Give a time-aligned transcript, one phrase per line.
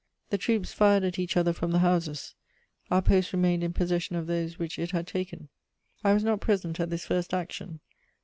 [0.31, 2.33] The troops fired at each other from the houses;
[2.89, 5.49] our post remained in possession of those which it had taken.
[6.03, 7.81] I was not present at this first action.